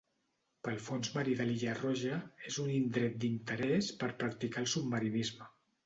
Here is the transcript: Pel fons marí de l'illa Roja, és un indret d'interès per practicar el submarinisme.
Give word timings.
Pel 0.67 0.79
fons 0.85 1.11
marí 1.17 1.35
de 1.41 1.47
l'illa 1.49 1.75
Roja, 1.81 2.17
és 2.53 2.59
un 2.65 2.73
indret 2.79 3.23
d'interès 3.27 3.95
per 4.05 4.13
practicar 4.25 4.65
el 4.67 4.73
submarinisme. 4.77 5.57